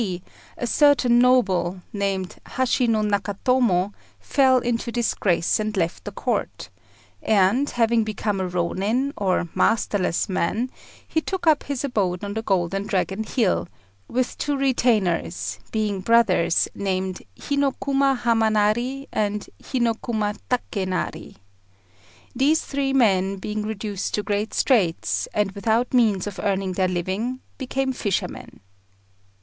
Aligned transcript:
D., 0.01 0.23
a 0.57 0.65
certain 0.65 1.19
noble, 1.19 1.83
named 1.93 2.37
Hashi 2.47 2.87
no 2.87 3.03
Nakatomo, 3.03 3.93
fell 4.19 4.57
into 4.57 4.91
disgrace 4.91 5.59
and 5.59 5.77
left 5.77 6.05
the 6.05 6.11
Court; 6.11 6.69
and 7.21 7.69
having 7.69 8.03
become 8.03 8.39
a 8.41 8.49
Rônin, 8.49 9.13
or 9.15 9.49
masterless 9.53 10.27
man, 10.27 10.71
he 11.07 11.21
took 11.21 11.45
up 11.45 11.61
his 11.65 11.83
abode 11.83 12.23
on 12.23 12.33
the 12.33 12.41
Golden 12.41 12.87
Dragon 12.87 13.23
Hill, 13.23 13.69
with 14.07 14.39
two 14.39 14.57
retainers, 14.57 15.59
being 15.71 16.01
brothers, 16.01 16.67
named 16.73 17.21
Hinokuma 17.39 18.21
Hamanari 18.21 19.05
and 19.13 19.47
Hinokuma 19.61 20.35
Takénari. 20.49 21.35
These 22.35 22.63
three 22.65 22.91
men 22.91 23.35
being 23.35 23.61
reduced 23.61 24.15
to 24.15 24.23
great 24.23 24.55
straits, 24.55 25.27
and 25.31 25.51
without 25.51 25.93
means 25.93 26.25
of 26.25 26.39
earning 26.41 26.71
their 26.71 26.87
living, 26.87 27.41
became 27.59 27.93
fishermen. 27.93 28.61